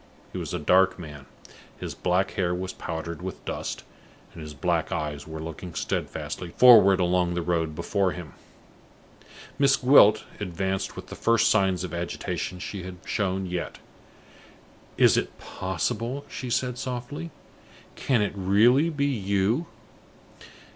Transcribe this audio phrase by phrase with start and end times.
[0.31, 1.27] He was a dark man,
[1.79, 3.83] his black hair was powdered with dust,
[4.33, 8.33] and his black eyes were looking steadfastly forward along the road before him.
[9.59, 13.77] Miss Gwilt advanced with the first signs of agitation she had shown yet.
[14.97, 17.29] "Is it possible?" she said, softly.
[17.95, 19.67] "Can it really be you?"